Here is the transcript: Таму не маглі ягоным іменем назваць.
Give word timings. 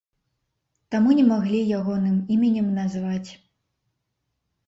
Таму 0.93 1.09
не 1.17 1.25
маглі 1.31 1.59
ягоным 1.79 2.15
іменем 2.35 2.67
назваць. 2.79 3.29